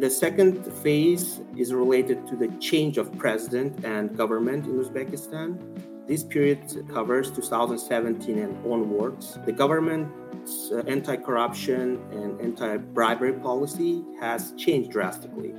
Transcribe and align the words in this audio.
The 0.00 0.08
second 0.08 0.64
phase 0.82 1.42
is 1.58 1.74
related 1.74 2.26
to 2.28 2.34
the 2.34 2.48
change 2.58 2.96
of 2.96 3.12
president 3.18 3.84
and 3.84 4.16
government 4.16 4.64
in 4.64 4.82
Uzbekistan. 4.82 5.60
This 6.08 6.24
period 6.24 6.62
covers 6.88 7.30
2017 7.30 8.38
and 8.38 8.56
onwards. 8.64 9.38
The 9.44 9.52
government's 9.52 10.72
uh, 10.72 10.84
anti 10.88 11.16
corruption 11.16 12.00
and 12.12 12.40
anti 12.40 12.78
bribery 12.78 13.34
policy 13.34 14.02
has 14.20 14.52
changed 14.52 14.90
drastically. 14.90 15.52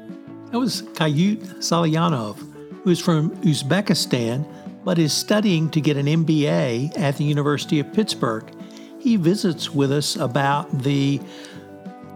That 0.50 0.58
was 0.58 0.82
Khayot 0.98 1.60
Salijanov, 1.60 2.38
who 2.82 2.90
is 2.90 3.00
from 3.00 3.30
Uzbekistan 3.44 4.44
but 4.84 4.98
is 4.98 5.14
studying 5.14 5.70
to 5.70 5.80
get 5.80 5.98
an 5.98 6.08
MBA 6.08 6.98
at 6.98 7.18
the 7.18 7.26
University 7.26 7.80
of 7.80 7.94
Pittsburgh. 7.94 8.52
He 9.00 9.18
visits 9.18 9.70
with 9.70 9.92
us 9.92 10.16
about 10.16 10.66
the 10.80 11.22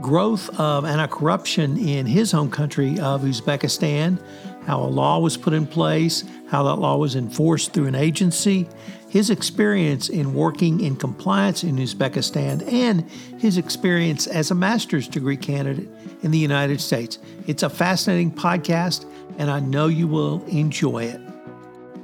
growth 0.02 0.50
of 0.60 0.86
anti 0.86 1.08
corruption 1.08 1.78
in 1.78 2.06
his 2.06 2.32
home 2.32 2.50
country 2.50 3.00
of 3.00 3.22
Uzbekistan, 3.22 4.22
how 4.66 4.82
a 4.82 4.88
law 4.88 5.20
was 5.20 5.38
put 5.38 5.54
in 5.54 5.68
place, 5.68 6.24
how 6.48 6.64
that 6.64 6.76
law 6.76 6.98
was 6.98 7.16
enforced 7.16 7.74
through 7.74 7.88
an 7.88 7.96
agency, 7.96 8.68
his 9.10 9.30
experience 9.30 10.10
in 10.10 10.34
working 10.34 10.82
in 10.82 10.96
compliance 10.96 11.64
in 11.64 11.78
Uzbekistan, 11.78 12.72
and 12.72 13.10
his 13.40 13.58
experience 13.58 14.28
as 14.28 14.52
a 14.52 14.56
master's 14.56 15.08
degree 15.08 15.38
candidate 15.38 15.88
in 16.24 16.32
the 16.32 16.38
United 16.38 16.82
States. 16.82 17.20
It's 17.48 17.64
a 17.64 17.70
fascinating 17.70 18.32
podcast, 18.32 19.06
and 19.38 19.50
I 19.50 19.60
know 19.60 19.88
you 19.88 20.08
will 20.08 20.44
enjoy 20.46 21.04
it. 21.04 21.22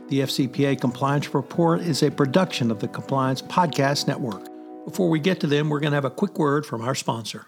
The 0.09 0.21
FCPA 0.21 0.79
Compliance 0.79 1.33
Report 1.33 1.81
is 1.81 2.03
a 2.03 2.11
production 2.11 2.69
of 2.69 2.79
the 2.79 2.87
Compliance 2.87 3.41
Podcast 3.41 4.07
Network. 4.07 4.45
Before 4.85 5.09
we 5.09 5.19
get 5.19 5.39
to 5.39 5.47
them, 5.47 5.69
we're 5.69 5.79
going 5.79 5.91
to 5.91 5.95
have 5.95 6.05
a 6.05 6.09
quick 6.09 6.37
word 6.37 6.65
from 6.65 6.81
our 6.81 6.95
sponsor. 6.95 7.45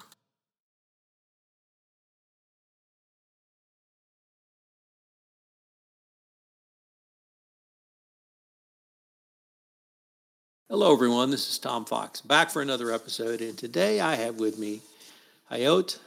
Hello, 10.74 10.92
everyone. 10.92 11.30
This 11.30 11.52
is 11.52 11.60
Tom 11.60 11.86
Fox, 11.86 12.22
back 12.22 12.50
for 12.50 12.60
another 12.60 12.92
episode. 12.92 13.42
And 13.42 13.56
today 13.56 14.00
I 14.00 14.16
have 14.16 14.40
with 14.40 14.58
me 14.58 14.82
Khayot 15.52 16.00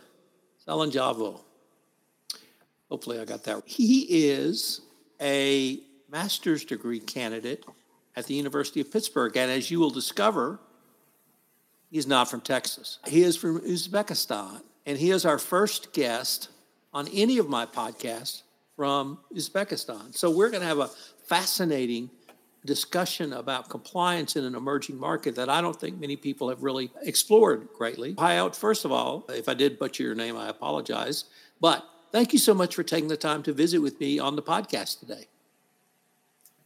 Salanjavo. 0.66 1.38
Hopefully, 2.88 3.20
I 3.20 3.24
got 3.26 3.44
that. 3.44 3.62
He 3.64 4.00
is 4.26 4.80
a 5.20 5.78
master's 6.10 6.64
degree 6.64 6.98
candidate 6.98 7.64
at 8.16 8.26
the 8.26 8.34
University 8.34 8.80
of 8.80 8.90
Pittsburgh. 8.90 9.36
And 9.36 9.52
as 9.52 9.70
you 9.70 9.78
will 9.78 9.90
discover, 9.90 10.58
he's 11.88 12.08
not 12.08 12.28
from 12.28 12.40
Texas. 12.40 12.98
He 13.06 13.22
is 13.22 13.36
from 13.36 13.60
Uzbekistan. 13.60 14.62
And 14.84 14.98
he 14.98 15.12
is 15.12 15.24
our 15.24 15.38
first 15.38 15.92
guest 15.92 16.48
on 16.92 17.06
any 17.14 17.38
of 17.38 17.48
my 17.48 17.66
podcasts 17.66 18.42
from 18.74 19.20
Uzbekistan. 19.32 20.16
So 20.16 20.28
we're 20.28 20.50
going 20.50 20.62
to 20.62 20.66
have 20.66 20.80
a 20.80 20.90
fascinating 21.28 22.10
discussion 22.66 23.32
about 23.32 23.70
compliance 23.70 24.36
in 24.36 24.44
an 24.44 24.54
emerging 24.54 24.98
market 24.98 25.34
that 25.36 25.48
I 25.48 25.60
don't 25.60 25.78
think 25.78 25.98
many 25.98 26.16
people 26.16 26.48
have 26.50 26.62
really 26.62 26.90
explored 27.02 27.68
greatly. 27.76 28.14
Khayot, 28.14 28.54
first 28.54 28.84
of 28.84 28.92
all, 28.92 29.24
if 29.28 29.48
I 29.48 29.54
did 29.54 29.78
butcher 29.78 30.02
your 30.02 30.14
name, 30.14 30.36
I 30.36 30.48
apologize. 30.48 31.24
But 31.60 31.84
thank 32.12 32.32
you 32.32 32.38
so 32.38 32.52
much 32.52 32.74
for 32.74 32.82
taking 32.82 33.08
the 33.08 33.16
time 33.16 33.42
to 33.44 33.52
visit 33.52 33.80
with 33.80 33.98
me 34.00 34.18
on 34.18 34.36
the 34.36 34.42
podcast 34.42 35.00
today. 35.00 35.28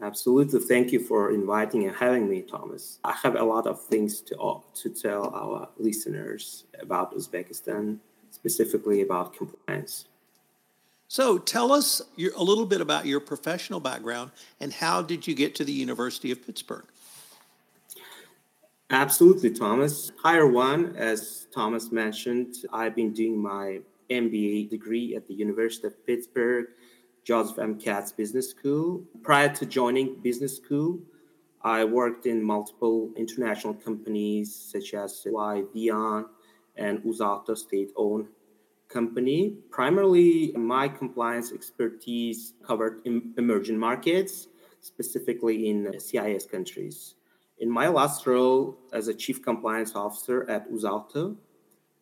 Absolutely. 0.02 0.60
Thank 0.60 0.92
you 0.92 1.00
for 1.00 1.30
inviting 1.30 1.86
and 1.86 1.94
having 1.94 2.28
me, 2.28 2.40
Thomas. 2.40 2.98
I 3.04 3.12
have 3.22 3.36
a 3.36 3.44
lot 3.44 3.66
of 3.66 3.84
things 3.84 4.22
to, 4.22 4.38
uh, 4.38 4.60
to 4.76 4.88
tell 4.88 5.28
our 5.34 5.68
listeners 5.78 6.64
about 6.80 7.14
Uzbekistan, 7.14 7.98
specifically 8.30 9.02
about 9.02 9.34
compliance. 9.36 10.06
So 11.10 11.38
tell 11.38 11.72
us 11.72 12.00
your, 12.14 12.30
a 12.36 12.42
little 12.44 12.64
bit 12.64 12.80
about 12.80 13.04
your 13.04 13.18
professional 13.18 13.80
background 13.80 14.30
and 14.60 14.72
how 14.72 15.02
did 15.02 15.26
you 15.26 15.34
get 15.34 15.56
to 15.56 15.64
the 15.64 15.72
University 15.72 16.30
of 16.30 16.46
Pittsburgh? 16.46 16.84
Absolutely, 18.90 19.50
Thomas. 19.50 20.12
Higher 20.22 20.46
one, 20.46 20.94
as 20.94 21.48
Thomas 21.52 21.90
mentioned, 21.90 22.54
I've 22.72 22.94
been 22.94 23.12
doing 23.12 23.42
my 23.42 23.80
MBA 24.08 24.70
degree 24.70 25.16
at 25.16 25.26
the 25.26 25.34
University 25.34 25.88
of 25.88 26.06
Pittsburgh, 26.06 26.66
Joseph 27.24 27.58
M. 27.58 27.76
Katz 27.76 28.12
Business 28.12 28.48
School. 28.50 29.02
Prior 29.24 29.48
to 29.48 29.66
joining 29.66 30.14
business 30.22 30.58
school, 30.58 31.00
I 31.62 31.82
worked 31.82 32.26
in 32.26 32.40
multiple 32.40 33.10
international 33.16 33.74
companies 33.74 34.54
such 34.54 34.94
as 34.94 35.26
Y, 35.26 35.64
and 36.76 36.98
Uzauto 37.02 37.58
state-owned 37.58 38.28
company. 38.90 39.54
Primarily, 39.70 40.52
my 40.56 40.88
compliance 40.88 41.52
expertise 41.52 42.54
covered 42.62 43.00
emerging 43.36 43.78
markets, 43.78 44.48
specifically 44.80 45.70
in 45.70 45.98
CIS 45.98 46.44
countries. 46.46 47.14
In 47.58 47.70
my 47.70 47.88
last 47.88 48.26
role 48.26 48.78
as 48.92 49.08
a 49.08 49.14
chief 49.14 49.42
compliance 49.42 49.94
officer 49.94 50.48
at 50.50 50.70
Uzauto, 50.70 51.36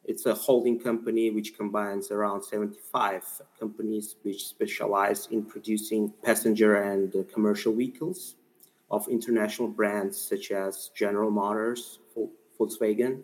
it's 0.05 0.25
a 0.25 0.35
holding 0.35 0.79
company 0.81 1.31
which 1.31 1.55
combines 1.57 2.11
around 2.11 2.43
75 2.43 3.43
companies 3.61 4.17
which 4.23 4.47
specialize 4.47 5.29
in 5.31 5.43
producing 5.45 6.13
passenger 6.25 6.77
and 6.77 7.13
commercial 7.31 7.75
vehicles 7.75 8.37
of 8.91 9.07
international 9.09 9.69
brands 9.69 10.17
such 10.19 10.51
as 10.51 10.91
General 10.95 11.31
Motors, 11.31 11.99
Volkswagen, 12.59 13.23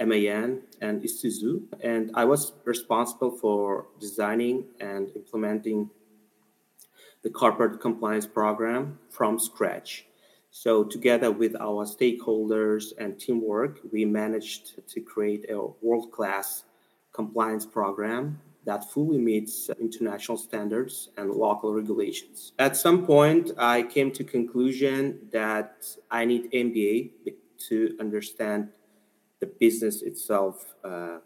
MAN, 0.00 0.62
and 0.80 1.02
Isuzu. 1.02 1.62
And 1.82 2.10
I 2.14 2.24
was 2.24 2.52
responsible 2.64 3.30
for 3.30 3.86
designing 4.00 4.64
and 4.80 5.10
implementing 5.14 5.90
the 7.22 7.30
corporate 7.30 7.80
compliance 7.80 8.26
program 8.26 8.98
from 9.10 9.38
scratch. 9.38 10.06
So, 10.52 10.82
together 10.82 11.30
with 11.30 11.54
our 11.60 11.84
stakeholders 11.84 12.92
and 12.98 13.20
teamwork, 13.20 13.78
we 13.92 14.04
managed 14.04 14.86
to 14.88 15.00
create 15.00 15.48
a 15.48 15.60
world 15.80 16.10
class 16.10 16.64
compliance 17.12 17.66
program 17.66 18.40
that 18.64 18.90
fully 18.90 19.18
meets 19.18 19.70
international 19.80 20.36
standards 20.36 21.10
and 21.16 21.30
local 21.30 21.72
regulations. 21.72 22.52
At 22.58 22.76
some 22.76 23.06
point, 23.06 23.52
I 23.56 23.82
came 23.82 24.10
to 24.12 24.24
conclusion 24.24 25.28
that 25.32 25.84
I 26.10 26.24
need 26.24 26.50
MBA 26.52 27.10
to 27.68 27.96
understand 28.00 28.68
the 29.40 29.46
business 29.46 30.02
itself 30.02 30.74
uh, 30.84 31.18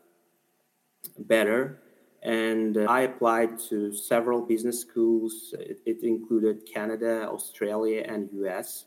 better. 1.19 1.81
And 2.23 2.79
uh, 2.79 2.87
I 2.89 3.03
applied 3.03 3.59
to 3.69 3.93
several 3.93 4.41
business 4.41 4.81
schools. 4.81 5.55
It, 5.59 5.81
it, 5.85 6.03
included 6.03 6.65
Canada, 6.73 7.29
Australia, 7.29 8.05
and 8.09 8.31
US. 8.33 8.87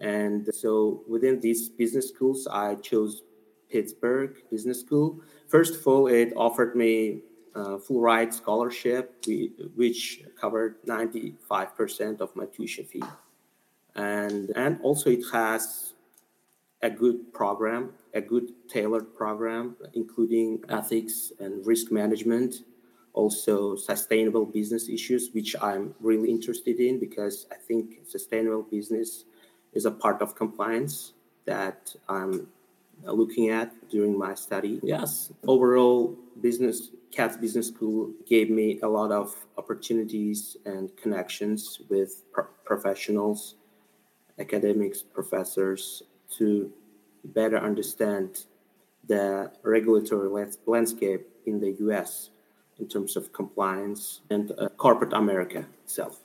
And 0.00 0.48
so 0.54 1.02
within 1.06 1.40
these 1.40 1.68
business 1.68 2.08
schools, 2.08 2.48
I 2.50 2.76
chose 2.76 3.22
Pittsburgh 3.70 4.36
Business 4.50 4.80
School. 4.80 5.20
First 5.48 5.74
of 5.74 5.86
all, 5.86 6.06
it 6.06 6.32
offered 6.36 6.74
me 6.74 7.20
a 7.54 7.78
full 7.78 8.00
ride 8.00 8.32
scholarship, 8.32 9.24
which 9.74 10.22
covered 10.40 10.76
95% 10.86 12.20
of 12.20 12.34
my 12.34 12.46
tuition 12.46 12.84
fee. 12.84 13.02
And, 13.94 14.50
and 14.56 14.78
also, 14.82 15.10
it 15.10 15.24
has 15.32 15.94
a 16.82 16.90
good 16.90 17.32
program, 17.32 17.92
a 18.14 18.20
good 18.20 18.52
tailored 18.68 19.14
program, 19.14 19.76
including 19.94 20.62
ethics 20.68 21.32
and 21.40 21.66
risk 21.66 21.90
management, 21.90 22.62
also 23.12 23.74
sustainable 23.74 24.46
business 24.46 24.88
issues, 24.88 25.30
which 25.32 25.56
I'm 25.60 25.94
really 26.00 26.30
interested 26.30 26.78
in 26.78 27.00
because 27.00 27.46
I 27.50 27.56
think 27.56 28.00
sustainable 28.06 28.62
business 28.62 29.24
is 29.72 29.86
a 29.86 29.90
part 29.90 30.22
of 30.22 30.36
compliance 30.36 31.14
that 31.46 31.94
I'm 32.08 32.48
looking 33.04 33.50
at 33.50 33.72
during 33.90 34.16
my 34.16 34.34
study. 34.34 34.80
Yes, 34.82 35.32
overall, 35.46 36.16
business 36.40 36.90
Katz 37.10 37.36
Business 37.36 37.68
School 37.68 38.12
gave 38.26 38.50
me 38.50 38.78
a 38.82 38.88
lot 38.88 39.10
of 39.12 39.34
opportunities 39.56 40.56
and 40.64 40.94
connections 40.96 41.80
with 41.88 42.22
pro- 42.32 42.46
professionals, 42.64 43.54
academics, 44.38 45.02
professors, 45.02 46.02
to 46.36 46.72
better 47.24 47.58
understand 47.58 48.44
the 49.06 49.50
regulatory 49.62 50.28
landscape 50.66 51.26
in 51.46 51.60
the 51.60 51.72
US 51.80 52.30
in 52.78 52.88
terms 52.88 53.16
of 53.16 53.32
compliance 53.32 54.20
and 54.30 54.52
uh, 54.58 54.68
corporate 54.76 55.12
America 55.12 55.66
itself. 55.84 56.20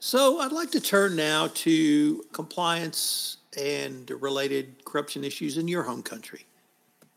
So 0.00 0.40
I'd 0.40 0.52
like 0.52 0.70
to 0.72 0.80
turn 0.80 1.16
now 1.16 1.48
to 1.54 2.24
compliance 2.32 3.38
and 3.56 4.10
related 4.10 4.84
corruption 4.84 5.24
issues 5.24 5.58
in 5.58 5.68
your 5.68 5.82
home 5.82 6.02
country. 6.02 6.46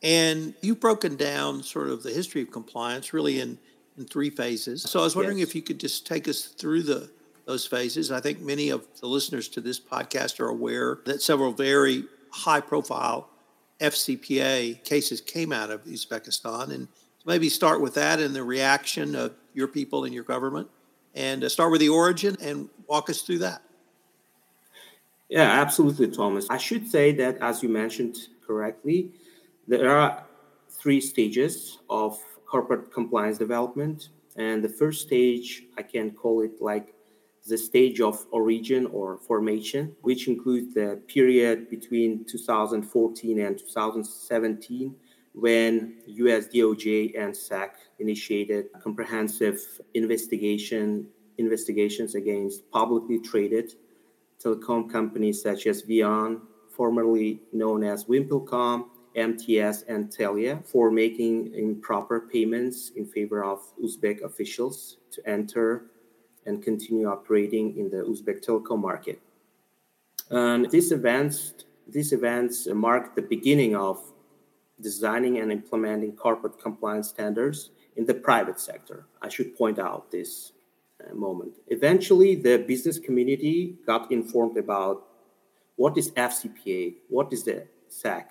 And 0.04 0.56
you've 0.62 0.80
broken 0.80 1.16
down 1.16 1.62
sort 1.64 1.90
of 1.90 2.04
the 2.04 2.12
history 2.12 2.42
of 2.42 2.52
compliance 2.52 3.14
really 3.14 3.40
in, 3.40 3.60
in 3.98 4.06
three 4.06 4.30
phases. 4.30 4.84
So 4.84 5.00
I 5.00 5.04
was 5.04 5.16
wondering 5.16 5.38
yes. 5.38 5.50
if 5.50 5.56
you 5.56 5.62
could 5.62 5.80
just 5.80 6.08
take 6.08 6.28
us 6.28 6.46
through 6.46 6.84
the 6.84 7.12
those 7.46 7.66
phases. 7.66 8.12
I 8.12 8.20
think 8.20 8.40
many 8.40 8.70
of 8.70 8.88
the 9.00 9.08
listeners 9.08 9.48
to 9.50 9.62
this 9.62 9.80
podcast 9.80 10.40
are 10.40 10.50
aware 10.50 11.00
that 11.06 11.22
several 11.22 11.52
very 11.52 12.06
high 12.30 12.62
profile 12.62 13.30
FCPA 13.80 14.84
cases 14.84 15.22
came 15.22 15.52
out 15.52 15.72
of 15.72 15.84
Uzbekistan. 15.86 16.74
And 16.74 16.88
maybe 17.26 17.50
start 17.50 17.82
with 17.82 17.94
that 17.96 18.20
and 18.20 18.36
the 18.36 18.44
reaction 18.44 19.16
of 19.16 19.34
your 19.54 19.68
people 19.68 20.06
and 20.06 20.14
your 20.14 20.24
government, 20.24 20.68
and 21.14 21.44
uh, 21.44 21.50
start 21.50 21.72
with 21.72 21.82
the 21.82 21.90
origin 21.90 22.38
and 22.42 22.70
walk 22.88 23.10
us 23.10 23.22
through 23.22 23.40
that. 23.40 23.62
Yeah, 25.30 25.62
absolutely, 25.62 26.10
Thomas. 26.10 26.48
I 26.50 26.58
should 26.58 26.90
say 26.90 27.14
that, 27.14 27.38
as 27.38 27.64
you 27.64 27.70
mentioned 27.70 28.18
correctly, 28.46 29.12
there 29.68 29.90
are 29.90 30.26
three 30.70 31.00
stages 31.00 31.80
of 31.90 32.20
corporate 32.46 32.92
compliance 32.94 33.38
development. 33.38 34.10
And 34.36 34.64
the 34.64 34.70
first 34.70 35.02
stage, 35.02 35.64
I 35.78 35.84
can 35.84 36.12
call 36.12 36.42
it 36.42 36.62
like 36.62 36.94
the 37.48 37.58
stage 37.58 38.00
of 38.02 38.26
origin 38.32 38.86
or 38.88 39.18
formation, 39.18 39.96
which 40.02 40.28
includes 40.28 40.74
the 40.74 41.02
period 41.08 41.70
between 41.70 42.24
2014 42.26 43.40
and 43.40 43.58
2017 43.58 44.96
when 45.34 45.98
US 46.06 46.48
DOJ 46.48 47.18
and 47.18 47.36
SEC 47.36 47.76
initiated 48.00 48.66
comprehensive 48.84 49.60
investigation 49.94 51.08
investigations 51.38 52.16
against 52.16 52.70
publicly 52.72 53.20
traded 53.20 53.74
telecom 54.44 54.92
companies 54.92 55.42
such 55.42 55.68
as 55.68 55.82
VEON, 55.82 56.42
formerly 56.70 57.42
known 57.54 57.84
as 57.84 58.06
VimpelCom, 58.06 58.86
MTS, 59.16 59.84
and 59.84 60.10
Telia 60.10 60.66
for 60.66 60.90
making 60.90 61.54
improper 61.54 62.28
payments 62.32 62.92
in 62.96 63.06
favor 63.06 63.44
of 63.44 63.60
Uzbek 63.84 64.22
officials 64.22 64.98
to 65.12 65.28
enter 65.28 65.91
and 66.46 66.64
continue 66.64 67.08
operating 67.08 67.78
in 67.78 67.90
the 67.90 67.98
Uzbek 67.98 68.46
telecom 68.46 68.82
market. 68.82 69.22
And 70.30 70.70
these 70.72 70.92
events, 70.92 71.54
these 71.88 72.14
events 72.14 72.68
mark 72.68 73.16
the 73.16 73.22
beginning 73.22 73.76
of 73.76 74.00
designing 74.82 75.38
and 75.38 75.52
implementing 75.52 76.14
corporate 76.14 76.60
compliance 76.60 77.10
standards 77.10 77.72
in 77.96 78.06
the 78.06 78.14
private 78.14 78.60
sector. 78.60 79.06
I 79.22 79.30
should 79.30 79.56
point 79.56 79.78
out 79.78 80.12
this 80.12 80.54
uh, 81.00 81.14
moment. 81.14 81.58
Eventually, 81.68 82.36
the 82.36 82.58
business 82.58 82.98
community 82.98 83.76
got 83.86 84.12
informed 84.12 84.58
about 84.58 85.08
what 85.76 85.98
is 85.98 86.12
FCPA, 86.12 86.96
what 87.10 87.32
is 87.34 87.44
the 87.44 87.68
SEC, 87.88 88.30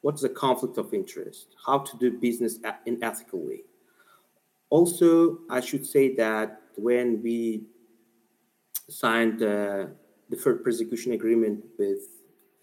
what 0.00 0.14
is 0.14 0.22
the 0.22 0.28
conflict 0.28 0.78
of 0.78 0.94
interest, 0.94 1.48
how 1.66 1.78
to 1.78 1.96
do 1.98 2.12
business 2.12 2.58
in 2.86 3.02
ethical 3.02 3.40
way. 3.40 3.62
Also, 4.70 5.38
I 5.50 5.60
should 5.60 5.86
say 5.86 6.14
that 6.16 6.59
when 6.76 7.22
we 7.22 7.64
signed 8.88 9.38
the 9.38 9.90
deferred 10.30 10.62
prosecution 10.62 11.12
agreement 11.12 11.64
with 11.78 12.00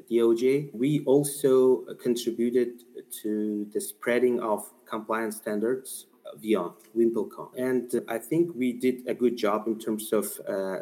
DOJ, 0.10 0.74
we 0.74 1.04
also 1.06 1.84
contributed 2.02 2.84
to 3.22 3.68
the 3.74 3.82
spreading 3.82 4.40
of 4.40 4.72
compliance 4.86 5.38
standards 5.38 6.08
VEON, 6.40 6.74
VimpelCom. 6.96 7.50
And 7.58 8.02
I 8.08 8.18
think 8.18 8.52
we 8.56 8.74
did 8.74 9.08
a 9.08 9.14
good 9.14 9.38
job 9.38 9.68
in 9.68 9.80
terms 9.80 10.12
of 10.14 10.26
uh, 10.48 10.80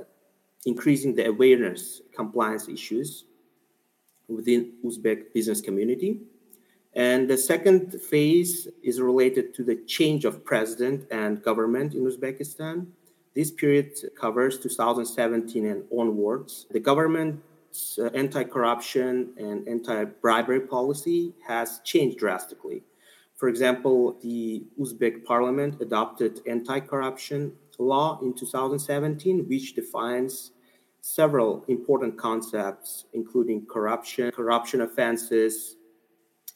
increasing 0.65 1.15
the 1.15 1.27
awareness, 1.27 2.01
compliance 2.15 2.67
issues 2.67 3.25
within 4.27 4.73
Uzbek 4.83 5.33
business 5.33 5.61
community. 5.61 6.21
And 6.93 7.29
the 7.29 7.37
second 7.37 7.91
phase 8.01 8.67
is 8.81 9.01
related 9.01 9.53
to 9.55 9.63
the 9.63 9.75
change 9.75 10.25
of 10.25 10.43
president 10.45 11.05
and 11.11 11.43
government 11.43 11.93
in 11.93 12.05
Uzbekistan. 12.05 12.87
This 13.35 13.51
period 13.51 13.93
covers 14.19 14.59
2017 14.59 15.65
and 15.65 15.83
onwards. 15.91 16.67
The 16.71 16.79
government's 16.79 17.99
uh, 17.99 18.05
anti 18.13 18.43
corruption 18.43 19.33
and 19.37 19.67
anti 19.67 20.05
bribery 20.05 20.61
policy 20.61 21.33
has 21.45 21.81
changed 21.83 22.17
drastically. 22.17 22.83
For 23.35 23.49
example, 23.49 24.17
the 24.23 24.63
Uzbek 24.79 25.25
parliament 25.25 25.81
adopted 25.81 26.39
anti-corruption 26.47 27.51
law 27.77 28.19
in 28.21 28.33
2017, 28.33 29.45
which 29.49 29.75
defines 29.75 30.51
several 31.01 31.65
important 31.67 32.17
concepts, 32.17 33.05
including 33.13 33.65
corruption, 33.65 34.31
corruption 34.31 34.81
offenses, 34.81 35.75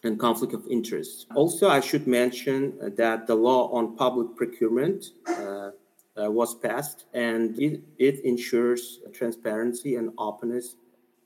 and 0.03 0.17
conflict 0.17 0.53
of 0.53 0.65
interest. 0.67 1.27
Also, 1.35 1.67
I 1.69 1.81
should 1.81 2.07
mention 2.07 2.95
that 2.95 3.27
the 3.27 3.35
law 3.35 3.69
on 3.73 3.97
public 3.97 4.37
procurement 4.37 5.03
uh, 5.27 5.71
uh, 6.21 6.29
was 6.29 6.55
passed, 6.55 7.05
and 7.13 7.57
it, 7.59 7.81
it 7.97 8.19
ensures 8.25 8.99
transparency 9.13 9.95
and 9.95 10.11
openness, 10.17 10.75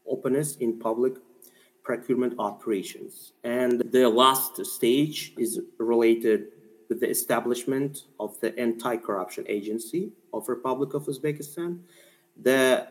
openness 0.07 0.57
in 0.57 0.79
public 0.79 1.13
procurement 1.83 2.33
operations. 2.39 3.33
And 3.43 3.81
the 3.91 4.07
last 4.07 4.65
stage 4.65 5.33
is 5.37 5.59
related 5.77 6.47
with 6.89 6.99
the 6.99 7.09
establishment 7.09 8.05
of 8.19 8.39
the 8.39 8.57
anti-corruption 8.59 9.45
agency 9.47 10.11
of 10.33 10.47
Republic 10.47 10.93
of 10.93 11.05
Uzbekistan. 11.05 11.79
The, 12.41 12.87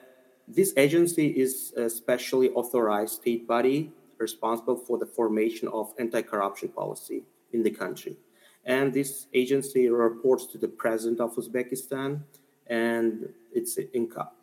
this 0.49 0.75
agency 0.76 1.28
is 1.28 1.72
a 1.76 1.88
specially 1.88 2.50
authorized 2.50 3.14
state 3.14 3.46
body 3.46 3.93
responsible 4.19 4.76
for 4.76 4.99
the 4.99 5.06
formation 5.06 5.69
of 5.69 5.93
anti-corruption 5.99 6.70
policy 6.70 7.22
in 7.52 7.62
the 7.62 7.70
country. 7.70 8.16
And 8.64 8.93
this 8.93 9.26
agency 9.35 9.88
reports 9.88 10.47
to 10.47 10.59
the 10.59 10.69
president 10.69 11.20
of 11.20 11.35
Uzbekistan 11.35 12.23
and 12.69 13.29
it's 13.53 13.79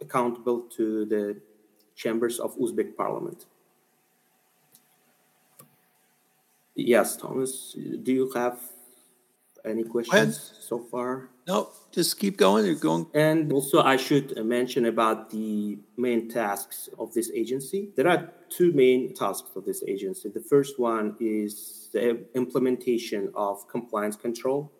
accountable 0.02 0.62
to 0.78 1.06
the 1.06 1.42
chambers 1.96 2.40
of 2.40 2.58
Uzbek 2.58 2.96
parliament. 2.96 3.46
Yes, 6.76 7.18
Thomas, 7.18 7.76
do 8.04 8.14
you 8.14 8.32
have 8.32 8.60
any 9.66 9.84
questions 9.84 10.54
so 10.60 10.80
far? 10.80 11.30
No, 11.48 11.70
just 11.92 12.20
keep 12.20 12.38
going. 12.38 12.66
You're 12.66 12.76
going. 12.76 13.08
And 13.14 13.52
also, 13.52 13.82
I 13.82 13.98
should 13.98 14.38
uh, 14.38 14.44
mention 14.44 14.86
about 14.86 15.30
the 15.30 15.80
main 15.98 16.30
tasks 16.30 16.90
of 16.98 17.14
this 17.14 17.32
agency. 17.34 17.90
There 17.96 18.08
are 18.08 18.32
two 18.50 18.72
main 18.74 19.14
tasks 19.14 19.50
of 19.56 19.66
this 19.66 19.84
agency. 19.88 20.30
The 20.30 20.42
first 20.42 20.80
one 20.80 21.16
is 21.20 21.90
the 21.92 22.26
implementation 22.36 23.32
of 23.36 23.68
compliance 23.68 24.16
control 24.16 24.72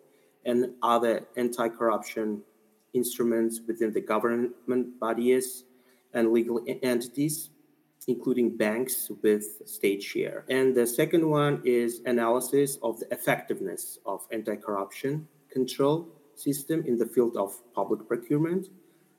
and 0.44 0.70
other 0.82 1.26
anti 1.36 1.68
corruption 1.68 2.42
instruments 2.92 3.60
within 3.66 3.92
the 3.92 4.00
government 4.00 4.98
bodies 4.98 5.64
and 6.12 6.32
legal 6.32 6.64
entities 6.82 7.50
including 8.08 8.56
banks 8.56 9.10
with 9.22 9.62
state 9.66 10.02
share. 10.02 10.44
And 10.48 10.74
the 10.74 10.86
second 10.86 11.28
one 11.28 11.62
is 11.64 12.00
analysis 12.06 12.78
of 12.82 12.98
the 12.98 13.12
effectiveness 13.12 13.98
of 14.06 14.26
anti-corruption 14.32 15.28
control 15.50 16.08
system 16.34 16.84
in 16.86 16.96
the 16.96 17.06
field 17.06 17.36
of 17.36 17.60
public 17.74 18.08
procurement, 18.08 18.68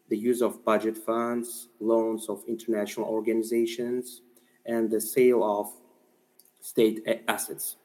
the 0.10 0.18
use 0.18 0.42
of 0.42 0.66
budget 0.66 0.98
funds, 0.98 1.70
loans 1.80 2.28
of 2.28 2.44
international 2.48 3.08
organizations, 3.08 4.22
and 4.66 4.90
the 4.90 5.00
sale 5.00 5.44
of 5.44 5.72
state 6.60 7.02
assets. 7.28 7.78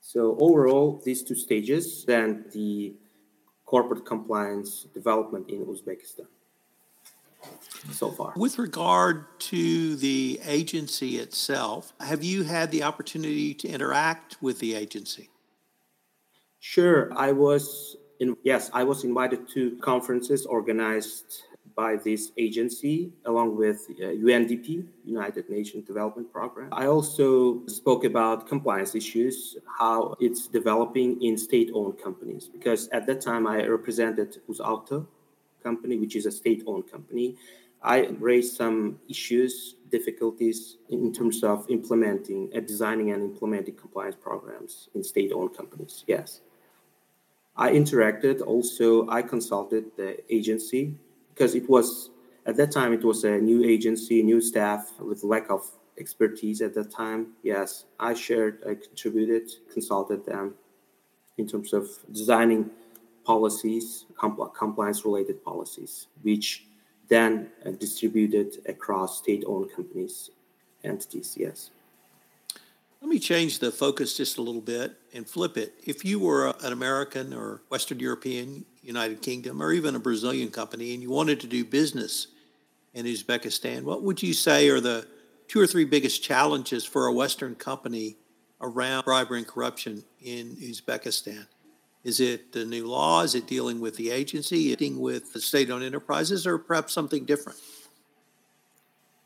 So 0.00 0.36
overall, 0.40 1.00
these 1.04 1.22
two 1.22 1.34
stages, 1.34 2.04
then 2.04 2.44
the 2.52 2.94
corporate 3.64 4.04
compliance 4.04 4.86
development 4.94 5.48
in 5.50 5.64
Uzbekistan 5.66 6.26
so 7.92 8.10
far. 8.10 8.32
With 8.36 8.58
regard 8.58 9.26
to 9.40 9.96
the 9.96 10.40
agency 10.44 11.18
itself, 11.18 11.92
have 12.00 12.22
you 12.24 12.44
had 12.44 12.70
the 12.70 12.82
opportunity 12.82 13.54
to 13.54 13.68
interact 13.68 14.36
with 14.40 14.58
the 14.58 14.74
agency? 14.74 15.30
Sure. 16.60 17.12
I 17.16 17.32
was 17.32 17.96
in, 18.20 18.36
yes, 18.42 18.70
I 18.72 18.84
was 18.84 19.04
invited 19.04 19.48
to 19.50 19.76
conferences 19.82 20.46
organized 20.46 21.42
by 21.76 21.96
this 21.96 22.32
agency 22.38 23.12
along 23.24 23.56
with 23.56 23.86
uh, 23.90 24.04
UNDP, 24.04 24.86
United 25.04 25.50
Nations 25.50 25.84
Development 25.84 26.32
Program. 26.32 26.68
I 26.72 26.86
also 26.86 27.66
spoke 27.66 28.04
about 28.04 28.46
compliance 28.48 28.94
issues, 28.94 29.56
how 29.78 30.14
it's 30.20 30.46
developing 30.46 31.20
in 31.22 31.36
state-owned 31.36 32.00
companies 32.00 32.48
because 32.48 32.88
at 32.88 33.06
that 33.06 33.20
time 33.20 33.46
I 33.46 33.66
represented 33.66 34.40
UzAuto 34.48 35.06
company, 35.64 35.94
which 35.98 36.14
is 36.14 36.26
a 36.26 36.30
state-owned 36.30 36.86
company, 36.94 37.36
I 37.82 38.08
raised 38.18 38.56
some 38.56 38.98
issues, 39.08 39.76
difficulties 39.90 40.78
in 40.88 41.12
terms 41.12 41.44
of 41.44 41.68
implementing, 41.68 42.50
uh, 42.56 42.60
designing 42.60 43.10
and 43.10 43.22
implementing 43.30 43.76
compliance 43.84 44.16
programs 44.28 44.88
in 44.94 45.04
state-owned 45.04 45.54
companies. 45.60 46.04
Yes. 46.06 46.40
I 47.56 47.70
interacted 47.72 48.40
also, 48.40 49.08
I 49.08 49.20
consulted 49.22 49.84
the 49.96 50.10
agency 50.32 50.82
because 51.30 51.54
it 51.54 51.68
was, 51.68 52.10
at 52.46 52.56
that 52.56 52.70
time, 52.72 52.92
it 52.92 53.04
was 53.04 53.24
a 53.24 53.38
new 53.38 53.60
agency, 53.64 54.22
new 54.22 54.40
staff 54.40 54.92
with 54.98 55.22
lack 55.22 55.50
of 55.50 55.62
expertise 55.98 56.60
at 56.60 56.74
that 56.74 56.90
time. 56.90 57.20
Yes, 57.42 57.84
I 58.00 58.14
shared, 58.14 58.62
I 58.68 58.74
contributed, 58.74 59.46
consulted 59.72 60.24
them 60.24 60.54
in 61.36 61.46
terms 61.46 61.72
of 61.72 61.88
designing 62.10 62.70
policies, 63.24 64.06
compl- 64.16 64.54
compliance 64.54 65.04
related 65.04 65.44
policies, 65.44 66.06
which 66.22 66.64
then 67.08 67.50
uh, 67.66 67.70
distributed 67.70 68.58
across 68.66 69.18
state-owned 69.18 69.70
companies 69.74 70.30
entities 70.84 71.34
yes 71.38 71.70
Let 73.00 73.10
me 73.10 73.18
change 73.18 73.58
the 73.58 73.70
focus 73.70 74.16
just 74.16 74.38
a 74.38 74.42
little 74.42 74.60
bit 74.60 74.94
and 75.12 75.28
flip 75.28 75.56
it. 75.56 75.74
If 75.84 76.04
you 76.04 76.18
were 76.18 76.54
an 76.62 76.72
American 76.72 77.32
or 77.34 77.62
Western 77.68 78.00
European, 78.00 78.64
United 78.82 79.22
Kingdom, 79.22 79.62
or 79.62 79.72
even 79.72 79.94
a 79.94 79.98
Brazilian 79.98 80.50
company 80.50 80.94
and 80.94 81.02
you 81.02 81.10
wanted 81.10 81.40
to 81.40 81.46
do 81.46 81.64
business 81.64 82.28
in 82.94 83.06
Uzbekistan, 83.06 83.82
what 83.82 84.02
would 84.02 84.22
you 84.22 84.32
say 84.32 84.68
are 84.68 84.80
the 84.80 85.06
two 85.48 85.60
or 85.60 85.66
three 85.66 85.84
biggest 85.84 86.22
challenges 86.22 86.84
for 86.84 87.06
a 87.06 87.12
Western 87.12 87.54
company 87.54 88.16
around 88.60 89.04
bribery 89.04 89.38
and 89.38 89.46
corruption 89.46 90.02
in 90.22 90.56
Uzbekistan? 90.56 91.46
Is 92.04 92.20
it 92.20 92.52
the 92.52 92.66
new 92.66 92.86
law? 92.86 93.22
Is 93.22 93.34
it 93.34 93.46
dealing 93.46 93.80
with 93.80 93.96
the 93.96 94.10
agency, 94.10 94.76
dealing 94.76 95.00
with 95.00 95.32
the 95.32 95.40
state 95.40 95.70
owned 95.70 95.84
enterprises, 95.84 96.46
or 96.46 96.58
perhaps 96.58 96.92
something 96.92 97.24
different? 97.24 97.58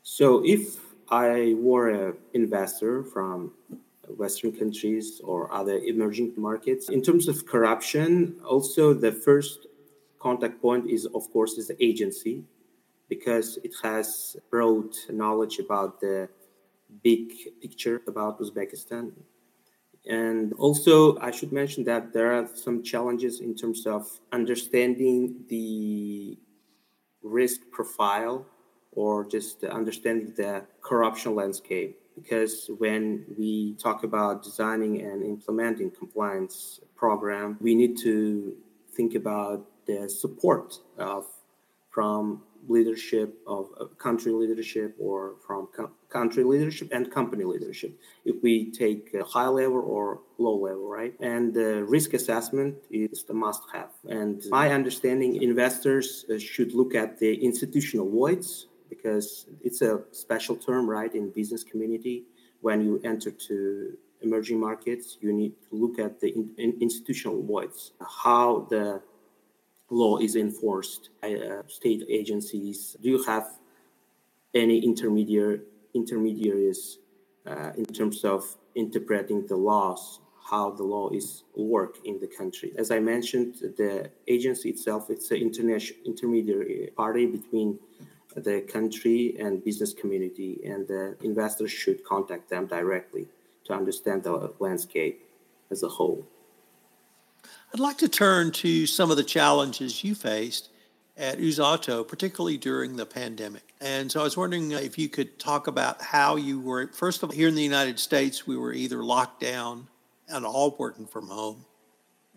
So, 0.03 0.41
if 0.45 0.77
I 1.09 1.55
were 1.57 1.89
an 1.89 2.17
investor 2.33 3.03
from 3.03 3.51
Western 4.07 4.53
countries 4.53 5.21
or 5.23 5.51
other 5.53 5.77
emerging 5.77 6.33
markets, 6.37 6.89
in 6.89 7.01
terms 7.01 7.27
of 7.27 7.45
corruption, 7.45 8.39
also 8.45 8.93
the 8.93 9.11
first 9.11 9.67
contact 10.19 10.61
point 10.61 10.89
is, 10.89 11.05
of 11.05 11.31
course, 11.31 11.57
is 11.57 11.67
the 11.67 11.83
agency 11.83 12.43
because 13.09 13.57
it 13.63 13.73
has 13.83 14.37
broad 14.49 14.95
knowledge 15.09 15.59
about 15.59 15.99
the 15.99 16.29
big 17.03 17.33
picture 17.61 18.01
about 18.07 18.39
Uzbekistan. 18.39 19.11
And 20.07 20.53
also, 20.53 21.17
I 21.19 21.31
should 21.31 21.51
mention 21.51 21.83
that 21.85 22.13
there 22.13 22.31
are 22.33 22.47
some 22.53 22.83
challenges 22.83 23.41
in 23.41 23.55
terms 23.55 23.85
of 23.85 24.07
understanding 24.31 25.43
the 25.49 26.37
risk 27.21 27.61
profile 27.71 28.45
or 28.91 29.25
just 29.25 29.63
understanding 29.63 30.33
the 30.35 30.65
corruption 30.81 31.35
landscape. 31.35 31.99
Because 32.15 32.69
when 32.79 33.25
we 33.37 33.75
talk 33.75 34.03
about 34.03 34.43
designing 34.43 35.01
and 35.01 35.23
implementing 35.23 35.91
compliance 35.91 36.79
program, 36.95 37.57
we 37.61 37.75
need 37.75 37.97
to 37.99 38.55
think 38.93 39.15
about 39.15 39.65
the 39.85 40.09
support 40.09 40.79
of 40.97 41.25
from 41.89 42.43
leadership 42.67 43.37
of 43.47 43.69
country 43.97 44.31
leadership 44.31 44.95
or 44.99 45.35
from 45.45 45.67
co- 45.75 45.91
country 46.09 46.43
leadership 46.43 46.89
and 46.91 47.11
company 47.11 47.43
leadership. 47.43 47.97
If 48.25 48.35
we 48.43 48.71
take 48.71 49.13
a 49.13 49.23
high 49.23 49.47
level 49.47 49.79
or 49.79 50.21
low 50.37 50.55
level 50.55 50.87
right? 50.87 51.13
And 51.19 51.53
the 51.53 51.83
risk 51.83 52.13
assessment 52.13 52.75
is 52.89 53.23
the 53.23 53.33
must 53.33 53.63
have. 53.73 53.91
And 54.07 54.41
my 54.49 54.71
understanding 54.71 55.41
investors 55.41 56.25
uh, 56.29 56.37
should 56.37 56.73
look 56.73 56.95
at 56.95 57.19
the 57.19 57.33
institutional 57.43 58.09
voids 58.09 58.67
because 58.89 59.45
it's 59.61 59.81
a 59.81 60.01
special 60.11 60.55
term 60.55 60.89
right 60.89 61.13
in 61.13 61.29
business 61.29 61.63
community. 61.63 62.23
When 62.61 62.81
you 62.81 62.99
enter 63.03 63.31
to 63.31 63.97
emerging 64.21 64.59
markets 64.59 65.17
you 65.21 65.31
need 65.31 65.53
to 65.69 65.75
look 65.75 65.99
at 65.99 66.19
the 66.19 66.29
in 66.57 66.77
institutional 66.81 67.41
voids 67.41 67.93
how 68.23 68.67
the 68.69 69.01
law 69.89 70.17
is 70.17 70.35
enforced 70.35 71.09
by 71.21 71.35
uh, 71.35 71.63
state 71.67 72.03
agencies? 72.09 72.95
Do 73.01 73.09
you 73.09 73.23
have 73.23 73.47
any 74.53 74.79
intermediary 74.83 75.61
intermediaries 75.93 76.99
uh, 77.47 77.71
in 77.75 77.85
terms 77.85 78.23
of 78.23 78.43
interpreting 78.75 79.47
the 79.47 79.55
laws, 79.55 80.19
how 80.49 80.69
the 80.71 80.83
law 80.83 81.09
is 81.09 81.43
work 81.55 81.97
in 82.05 82.19
the 82.19 82.27
country? 82.27 82.73
As 82.77 82.91
I 82.91 82.99
mentioned, 82.99 83.55
the 83.77 84.11
agency 84.27 84.69
itself 84.69 85.09
it's 85.09 85.31
an 85.31 85.37
international 85.37 85.99
intermediary 86.05 86.91
party 86.95 87.25
between 87.25 87.79
the 88.35 88.61
country 88.61 89.35
and 89.39 89.63
business 89.63 89.93
community, 89.93 90.61
and 90.63 90.87
the 90.87 91.17
investors 91.23 91.71
should 91.71 92.03
contact 92.03 92.49
them 92.49 92.67
directly 92.67 93.27
to 93.65 93.73
understand 93.73 94.23
the 94.23 94.53
landscape 94.59 95.25
as 95.71 95.83
a 95.83 95.87
whole. 95.87 96.25
I'd 97.73 97.79
like 97.79 97.97
to 97.99 98.09
turn 98.09 98.51
to 98.51 98.87
some 98.87 99.11
of 99.11 99.17
the 99.17 99.23
challenges 99.23 100.03
you 100.03 100.15
faced 100.15 100.69
at 101.17 101.37
Uzauto, 101.37 102.07
particularly 102.07 102.57
during 102.57 102.95
the 102.95 103.05
pandemic. 103.05 103.73
And 103.81 104.11
so 104.11 104.21
I 104.21 104.23
was 104.23 104.37
wondering 104.37 104.71
if 104.71 104.97
you 104.97 105.09
could 105.09 105.37
talk 105.37 105.67
about 105.67 106.01
how 106.01 106.37
you 106.37 106.59
were, 106.59 106.87
first 106.87 107.21
of 107.21 107.29
all, 107.29 107.35
here 107.35 107.47
in 107.47 107.55
the 107.55 107.63
United 107.63 107.99
States, 107.99 108.47
we 108.47 108.57
were 108.57 108.73
either 108.73 109.03
locked 109.03 109.41
down 109.41 109.87
and 110.29 110.45
all 110.45 110.75
working 110.79 111.05
from 111.05 111.27
home, 111.27 111.65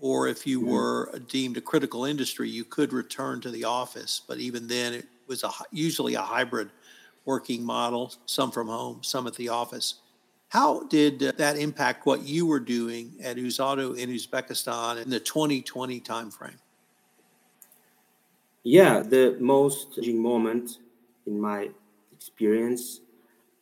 or 0.00 0.26
if 0.28 0.46
you 0.46 0.60
mm-hmm. 0.60 0.70
were 0.70 1.20
deemed 1.28 1.56
a 1.56 1.60
critical 1.60 2.04
industry, 2.04 2.48
you 2.48 2.64
could 2.64 2.92
return 2.92 3.40
to 3.40 3.50
the 3.50 3.64
office. 3.64 4.20
But 4.26 4.38
even 4.38 4.66
then, 4.66 4.94
it 4.94 5.06
was 5.26 5.44
a, 5.44 5.50
usually 5.70 6.14
a 6.14 6.20
hybrid 6.20 6.70
working 7.24 7.64
model, 7.64 8.12
some 8.26 8.50
from 8.50 8.66
home, 8.66 9.02
some 9.02 9.26
at 9.26 9.36
the 9.36 9.48
office. 9.48 9.94
How 10.52 10.82
did 10.82 11.20
that 11.38 11.56
impact 11.56 12.04
what 12.04 12.24
you 12.24 12.44
were 12.44 12.60
doing 12.60 13.14
at 13.22 13.38
Uzauto 13.38 13.96
in 13.96 14.10
Uzbekistan 14.10 15.02
in 15.02 15.08
the 15.08 15.18
2020 15.18 15.98
timeframe? 16.02 16.58
Yeah, 18.62 19.00
the 19.00 19.38
most 19.40 19.98
moment 20.06 20.76
in 21.26 21.40
my 21.40 21.70
experience 22.12 23.00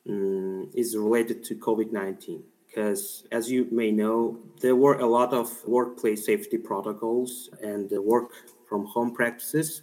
um, 0.08 0.68
is 0.74 0.96
related 0.96 1.44
to 1.44 1.54
COVID 1.54 1.92
19. 1.92 2.42
Because, 2.66 3.24
as 3.30 3.48
you 3.48 3.68
may 3.70 3.92
know, 3.92 4.40
there 4.60 4.74
were 4.74 4.98
a 4.98 5.06
lot 5.06 5.32
of 5.32 5.48
workplace 5.68 6.26
safety 6.26 6.58
protocols 6.58 7.50
and 7.62 7.88
work 8.02 8.32
from 8.68 8.86
home 8.86 9.14
practices. 9.14 9.82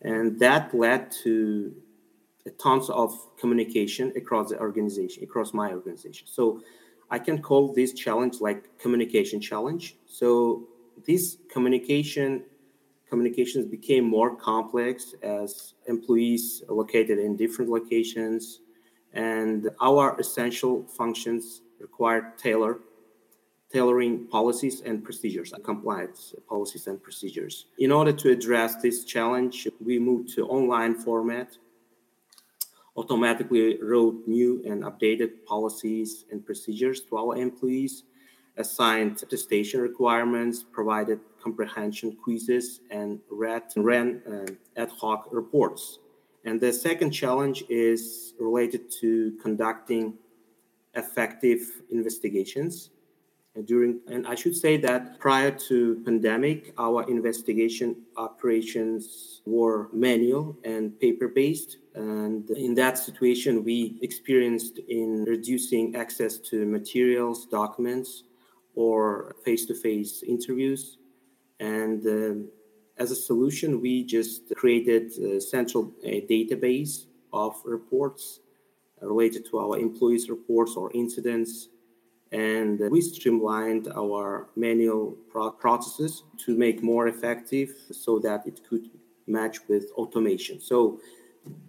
And 0.00 0.38
that 0.38 0.72
led 0.72 1.10
to 1.24 1.74
tons 2.58 2.88
of 2.90 3.14
communication 3.38 4.12
across 4.16 4.50
the 4.50 4.58
organization, 4.58 5.22
across 5.24 5.52
my 5.52 5.70
organization. 5.72 6.26
So 6.26 6.62
I 7.10 7.18
can 7.18 7.42
call 7.42 7.72
this 7.72 7.92
challenge 7.92 8.40
like 8.40 8.78
communication 8.78 9.40
challenge. 9.40 9.96
So 10.06 10.68
this 11.06 11.38
communication 11.50 12.44
communications 13.08 13.66
became 13.66 14.04
more 14.04 14.36
complex 14.36 15.14
as 15.22 15.74
employees 15.86 16.62
located 16.68 17.18
in 17.18 17.36
different 17.36 17.68
locations 17.68 18.60
and 19.12 19.68
our 19.80 20.18
essential 20.20 20.86
functions 20.86 21.62
required 21.80 22.38
tailor 22.38 22.78
tailoring 23.72 24.26
policies 24.28 24.80
and 24.82 25.02
procedures 25.02 25.52
uh, 25.52 25.58
compliance 25.58 26.34
policies 26.48 26.86
and 26.86 27.02
procedures 27.02 27.66
in 27.78 27.90
order 27.90 28.12
to 28.12 28.30
address 28.30 28.76
this 28.76 29.04
challenge 29.04 29.66
we 29.84 29.98
moved 29.98 30.28
to 30.32 30.46
online 30.46 30.94
format 30.94 31.58
automatically 32.96 33.78
wrote 33.82 34.22
new 34.26 34.62
and 34.66 34.82
updated 34.82 35.44
policies 35.46 36.24
and 36.30 36.44
procedures 36.44 37.00
to 37.02 37.16
our 37.16 37.36
employees, 37.36 38.04
assigned 38.56 39.22
attestation 39.22 39.80
requirements, 39.80 40.64
provided 40.70 41.20
comprehension 41.42 42.16
quizzes, 42.22 42.80
and 42.90 43.20
read, 43.30 43.62
ran 43.76 44.22
uh, 44.26 44.80
ad 44.80 44.90
hoc 44.90 45.28
reports. 45.30 45.98
And 46.44 46.60
the 46.60 46.72
second 46.72 47.10
challenge 47.10 47.64
is 47.68 48.34
related 48.38 48.90
to 49.00 49.38
conducting 49.42 50.14
effective 50.94 51.60
investigations 51.90 52.90
during 53.64 54.00
and 54.06 54.26
i 54.28 54.34
should 54.34 54.56
say 54.56 54.76
that 54.76 55.18
prior 55.18 55.50
to 55.50 56.00
pandemic 56.04 56.72
our 56.78 57.02
investigation 57.10 57.96
operations 58.16 59.42
were 59.44 59.88
manual 59.92 60.56
and 60.64 60.98
paper 61.00 61.26
based 61.26 61.78
and 61.94 62.48
in 62.50 62.74
that 62.74 62.96
situation 62.96 63.64
we 63.64 63.98
experienced 64.02 64.78
in 64.88 65.24
reducing 65.24 65.96
access 65.96 66.38
to 66.38 66.64
materials 66.64 67.46
documents 67.46 68.22
or 68.74 69.34
face-to-face 69.44 70.22
interviews. 70.22 70.98
And 71.58 72.06
um, 72.06 72.48
as 72.98 73.10
a 73.10 73.16
solution 73.16 73.80
we 73.80 74.04
just 74.04 74.42
created 74.54 75.10
a 75.18 75.40
central 75.40 75.92
a 76.04 76.22
database 76.22 77.06
of 77.32 77.54
reports 77.64 78.40
related 79.00 79.46
to 79.50 79.58
our 79.58 79.78
employees 79.78 80.30
reports 80.30 80.76
or 80.76 80.90
incidents 80.92 81.68
and 82.32 82.78
we 82.90 83.00
streamlined 83.00 83.88
our 83.96 84.48
manual 84.56 85.16
processes 85.58 86.22
to 86.38 86.56
make 86.56 86.82
more 86.82 87.08
effective 87.08 87.70
so 87.90 88.18
that 88.20 88.46
it 88.46 88.60
could 88.68 88.88
match 89.26 89.58
with 89.68 89.90
automation. 89.92 90.60
So 90.60 91.00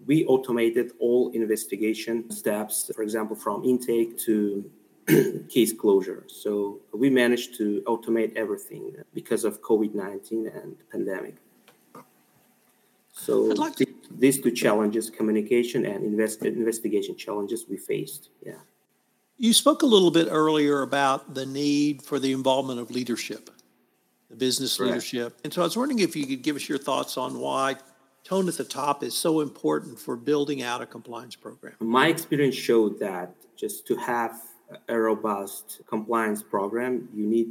we 0.06 0.26
automated 0.26 0.92
all 1.00 1.32
investigation 1.32 2.30
steps 2.30 2.92
for 2.94 3.02
example 3.02 3.36
from 3.36 3.64
intake 3.64 4.18
to 4.20 4.70
case 5.50 5.74
closure. 5.74 6.24
So 6.28 6.80
we 6.94 7.10
managed 7.10 7.58
to 7.58 7.82
automate 7.88 8.36
everything 8.36 8.96
because 9.14 9.44
of 9.44 9.62
covid-19 9.62 10.64
and 10.64 10.76
pandemic. 10.92 11.36
So 13.14 13.42
like 13.42 13.76
to- 13.78 13.88
these 14.12 14.40
two 14.42 14.52
challenges 14.52 15.10
communication 15.10 15.86
and 15.86 16.04
invest- 16.04 16.44
investigation 16.44 17.16
challenges 17.16 17.66
we 17.68 17.78
faced 17.78 18.30
yeah 18.46 18.60
you 19.38 19.54
spoke 19.54 19.82
a 19.82 19.86
little 19.86 20.12
bit 20.12 20.28
earlier 20.30 20.82
about 20.82 21.34
the 21.34 21.46
need 21.46 22.02
for 22.02 22.20
the 22.20 22.32
involvement 22.32 22.80
of 22.80 22.92
leadership, 22.92 23.50
the 24.30 24.36
business 24.36 24.78
Correct. 24.78 24.92
leadership. 24.92 25.40
And 25.44 25.54
so 25.54 25.62
I 25.62 25.66
was 25.66 25.76
wondering 25.76 26.00
if 26.00 26.16
you 26.16 26.26
could 26.26 26.42
give 26.42 26.56
us 26.56 26.70
your 26.70 26.78
thoughts 26.78 27.18
on 27.18 27.40
why 27.40 27.76
tone 28.24 28.48
at 28.48 28.56
the 28.56 28.64
top 28.64 29.04
is 29.04 29.16
so 29.16 29.42
important 29.42 30.00
for 30.00 30.16
building 30.16 30.62
out 30.62 30.82
a 30.82 30.86
compliance 30.86 31.36
program. 31.36 31.74
My 31.80 32.08
experience 32.08 32.56
showed 32.56 33.00
that 33.00 33.34
just 33.56 33.88
to 33.88 33.96
have 33.98 34.40
a 34.88 34.98
robust 34.98 35.82
compliance 35.88 36.44
program, 36.44 37.10
you 37.14 37.26
need 37.26 37.50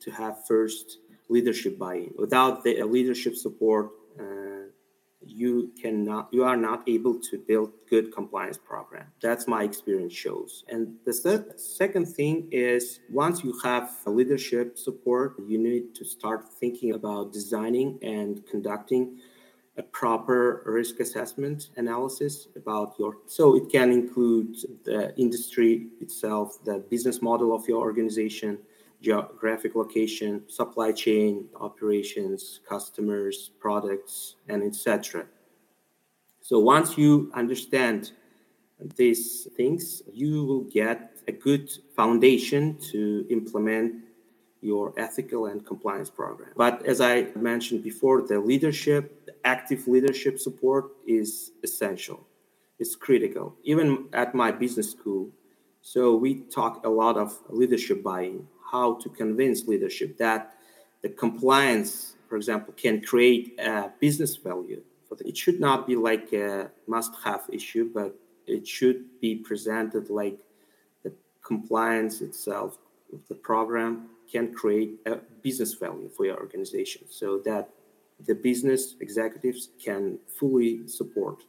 to 0.00 0.10
have 0.10 0.46
first 0.46 0.98
leadership 1.28 1.78
buy-in. 1.78 2.12
Without 2.16 2.64
the 2.64 2.82
leadership 2.82 3.34
support, 3.36 3.90
uh, 4.18 4.59
you 5.24 5.72
cannot, 5.80 6.28
you 6.32 6.44
are 6.44 6.56
not 6.56 6.88
able 6.88 7.18
to 7.20 7.38
build 7.38 7.72
good 7.88 8.12
compliance 8.12 8.58
program. 8.58 9.06
That's 9.20 9.46
my 9.46 9.64
experience 9.64 10.14
shows. 10.14 10.64
And 10.68 10.96
the 11.04 11.12
third, 11.12 11.60
second 11.60 12.06
thing 12.06 12.48
is 12.50 13.00
once 13.10 13.44
you 13.44 13.58
have 13.62 13.90
leadership 14.06 14.78
support, 14.78 15.34
you 15.46 15.58
need 15.58 15.94
to 15.96 16.04
start 16.04 16.46
thinking 16.58 16.92
about 16.92 17.32
designing 17.32 17.98
and 18.02 18.46
conducting 18.46 19.18
a 19.76 19.82
proper 19.82 20.62
risk 20.66 21.00
assessment 21.00 21.70
analysis 21.76 22.48
about 22.56 22.94
your 22.98 23.18
so 23.26 23.56
it 23.56 23.70
can 23.70 23.90
include 23.90 24.56
the 24.84 25.16
industry 25.16 25.86
itself 26.00 26.58
the 26.64 26.78
business 26.90 27.22
model 27.22 27.54
of 27.54 27.66
your 27.68 27.80
organization 27.80 28.58
geographic 29.00 29.74
location 29.74 30.42
supply 30.48 30.92
chain 30.92 31.46
operations 31.60 32.60
customers 32.68 33.50
products 33.58 34.36
and 34.48 34.62
etc 34.62 35.24
so 36.40 36.58
once 36.58 36.98
you 36.98 37.30
understand 37.34 38.12
these 38.96 39.48
things 39.56 40.02
you 40.12 40.44
will 40.44 40.64
get 40.64 41.16
a 41.28 41.32
good 41.32 41.70
foundation 41.94 42.76
to 42.78 43.26
implement 43.30 43.94
your 44.62 44.92
ethical 44.98 45.46
and 45.46 45.64
compliance 45.64 46.10
program. 46.10 46.50
But 46.56 46.84
as 46.86 47.00
I 47.00 47.28
mentioned 47.36 47.82
before, 47.82 48.22
the 48.22 48.38
leadership, 48.38 49.26
the 49.26 49.34
active 49.44 49.88
leadership 49.88 50.38
support 50.38 50.92
is 51.06 51.52
essential. 51.62 52.26
It's 52.78 52.94
critical. 52.94 53.54
Even 53.64 54.08
at 54.12 54.34
my 54.34 54.50
business 54.50 54.90
school, 54.90 55.30
so 55.82 56.14
we 56.14 56.40
talk 56.58 56.84
a 56.84 56.90
lot 56.90 57.16
of 57.16 57.38
leadership 57.48 58.02
buy-in, 58.02 58.46
how 58.70 58.94
to 58.94 59.08
convince 59.08 59.66
leadership 59.66 60.16
that 60.18 60.54
the 61.02 61.08
compliance, 61.08 62.14
for 62.28 62.36
example, 62.36 62.74
can 62.76 63.00
create 63.00 63.58
a 63.58 63.90
business 64.00 64.36
value. 64.36 64.82
It 65.24 65.36
should 65.36 65.60
not 65.60 65.86
be 65.86 65.96
like 65.96 66.32
a 66.32 66.70
must-have 66.86 67.42
issue, 67.52 67.90
but 67.92 68.14
it 68.46 68.66
should 68.66 69.20
be 69.20 69.36
presented 69.36 70.08
like 70.08 70.38
the 71.02 71.12
compliance 71.44 72.20
itself, 72.20 72.78
the 73.28 73.34
program 73.34 74.10
can 74.30 74.54
create 74.54 75.00
a 75.06 75.16
business 75.42 75.74
value 75.74 76.08
for 76.08 76.24
your 76.26 76.38
organization 76.38 77.02
so 77.10 77.38
that 77.44 77.70
the 78.26 78.34
business 78.34 78.96
executives 79.00 79.70
can 79.84 80.18
fully 80.38 80.86
support 80.86 81.42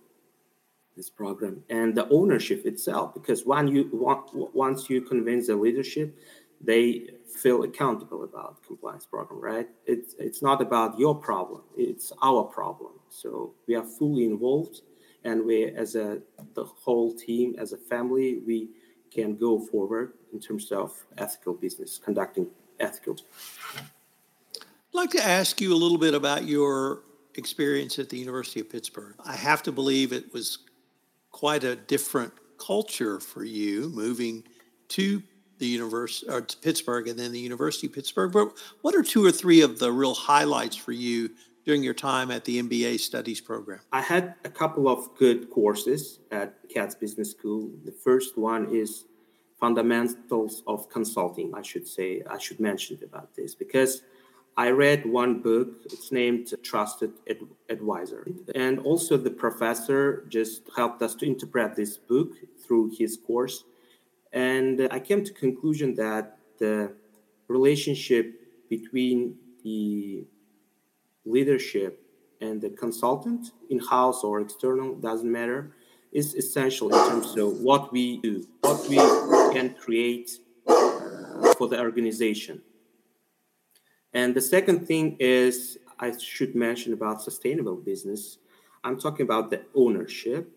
this 0.95 1.09
program 1.09 1.63
and 1.69 1.95
the 1.95 2.07
ownership 2.09 2.65
itself 2.65 3.13
because 3.13 3.45
when 3.45 3.67
you 3.67 3.89
once 4.53 4.89
you 4.89 5.01
convince 5.01 5.47
the 5.47 5.55
leadership 5.55 6.17
they 6.63 7.07
feel 7.41 7.63
accountable 7.63 8.23
about 8.23 8.63
compliance 8.65 9.05
program 9.05 9.39
right 9.39 9.69
it's 9.85 10.15
it's 10.19 10.41
not 10.41 10.61
about 10.61 10.97
your 10.99 11.15
problem 11.15 11.61
it's 11.77 12.11
our 12.21 12.43
problem 12.43 12.91
so 13.09 13.53
we 13.67 13.75
are 13.75 13.83
fully 13.83 14.25
involved 14.25 14.81
and 15.23 15.43
we 15.45 15.65
as 15.65 15.95
a 15.95 16.19
the 16.53 16.63
whole 16.63 17.13
team 17.13 17.55
as 17.57 17.73
a 17.73 17.77
family 17.77 18.39
we 18.45 18.69
can 19.11 19.35
go 19.35 19.59
forward 19.59 20.13
in 20.33 20.39
terms 20.39 20.71
of 20.71 20.93
ethical 21.17 21.53
business 21.53 21.99
conducting 22.03 22.47
ethical. 22.79 23.17
I'd 23.75 24.63
like 24.93 25.11
to 25.11 25.23
ask 25.23 25.61
you 25.61 25.73
a 25.73 25.75
little 25.75 25.97
bit 25.97 26.13
about 26.13 26.45
your 26.45 27.03
experience 27.35 27.99
at 27.99 28.09
the 28.09 28.17
University 28.17 28.59
of 28.59 28.69
Pittsburgh. 28.69 29.15
I 29.23 29.35
have 29.35 29.63
to 29.63 29.71
believe 29.71 30.11
it 30.11 30.33
was 30.33 30.59
quite 31.31 31.63
a 31.63 31.75
different 31.75 32.33
culture 32.57 33.19
for 33.19 33.43
you 33.43 33.89
moving 33.89 34.43
to 34.89 35.23
the 35.61 35.67
university 35.67 36.29
or 36.29 36.41
Pittsburgh 36.41 37.07
and 37.07 37.17
then 37.17 37.31
the 37.31 37.39
University 37.39 37.87
of 37.87 37.93
Pittsburgh. 37.93 38.31
But 38.33 38.51
what 38.81 38.95
are 38.95 39.03
two 39.03 39.23
or 39.23 39.31
three 39.31 39.61
of 39.61 39.79
the 39.79 39.91
real 39.91 40.15
highlights 40.15 40.75
for 40.75 40.91
you 40.91 41.29
during 41.65 41.83
your 41.83 41.93
time 41.93 42.31
at 42.31 42.43
the 42.45 42.61
MBA 42.61 42.99
studies 42.99 43.39
program? 43.39 43.79
I 43.93 44.01
had 44.01 44.33
a 44.43 44.49
couple 44.49 44.89
of 44.89 45.15
good 45.15 45.49
courses 45.51 46.19
at 46.31 46.55
Katz 46.67 46.95
Business 46.95 47.31
School. 47.31 47.69
The 47.85 47.91
first 47.91 48.37
one 48.37 48.75
is 48.75 49.05
fundamentals 49.59 50.63
of 50.65 50.89
consulting, 50.89 51.53
I 51.53 51.61
should 51.61 51.87
say, 51.87 52.23
I 52.27 52.39
should 52.39 52.59
mention 52.59 52.97
about 53.03 53.35
this 53.35 53.53
because 53.53 54.01
I 54.57 54.71
read 54.71 55.05
one 55.05 55.41
book, 55.41 55.67
it's 55.85 56.11
named 56.11 56.51
Trusted 56.63 57.13
Ad- 57.29 57.47
Advisor. 57.69 58.27
And 58.55 58.79
also, 58.79 59.15
the 59.15 59.29
professor 59.29 60.25
just 60.27 60.63
helped 60.75 61.01
us 61.03 61.13
to 61.15 61.25
interpret 61.25 61.75
this 61.75 61.97
book 61.97 62.31
through 62.65 62.91
his 62.97 63.15
course. 63.15 63.63
And 64.33 64.87
I 64.91 64.99
came 64.99 65.23
to 65.23 65.33
conclusion 65.33 65.95
that 65.95 66.37
the 66.57 66.93
relationship 67.47 68.25
between 68.69 69.35
the 69.63 70.25
leadership 71.25 72.03
and 72.39 72.61
the 72.61 72.69
consultant, 72.69 73.51
in-house 73.69 74.23
or 74.23 74.39
external, 74.41 74.95
doesn't 74.95 75.31
matter, 75.31 75.75
is 76.11 76.33
essential 76.35 76.87
in 76.93 77.09
terms 77.09 77.37
of 77.37 77.59
what 77.61 77.91
we 77.91 78.17
do, 78.17 78.45
what 78.61 78.87
we 78.89 78.97
can 79.53 79.75
create 79.75 80.31
uh, 80.67 81.53
for 81.57 81.67
the 81.67 81.79
organization. 81.79 82.61
And 84.13 84.35
the 84.35 84.41
second 84.41 84.87
thing 84.87 85.15
is, 85.19 85.77
I 85.99 86.17
should 86.17 86.55
mention 86.55 86.93
about 86.93 87.21
sustainable 87.21 87.75
business. 87.75 88.39
I'm 88.83 88.99
talking 88.99 89.23
about 89.23 89.51
the 89.51 89.63
ownership, 89.75 90.51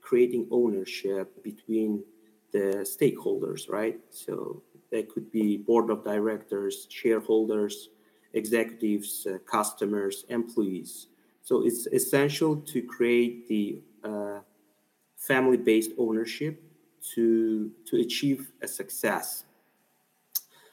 creating 0.00 0.48
ownership 0.50 1.42
between 1.42 2.02
the 2.52 2.86
stakeholders, 2.86 3.68
right? 3.68 3.98
So 4.10 4.62
there 4.90 5.02
could 5.02 5.30
be 5.30 5.58
board 5.58 5.90
of 5.90 6.04
directors, 6.04 6.86
shareholders, 6.90 7.90
executives, 8.32 9.26
uh, 9.26 9.38
customers, 9.46 10.24
employees. 10.28 11.08
So 11.42 11.64
it's 11.64 11.86
essential 11.86 12.56
to 12.56 12.82
create 12.82 13.48
the 13.48 13.82
uh, 14.04 14.40
family-based 15.16 15.92
ownership 15.98 16.62
to 17.14 17.70
to 17.86 18.00
achieve 18.00 18.52
a 18.62 18.68
success 18.68 19.44